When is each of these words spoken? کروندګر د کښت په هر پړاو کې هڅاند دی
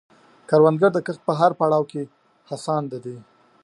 کروندګر 0.49 0.91
د 0.93 0.97
کښت 1.05 1.21
په 1.27 1.33
هر 1.39 1.51
پړاو 1.59 1.83
کې 1.91 2.01
هڅاند 2.49 2.91
دی 3.03 3.17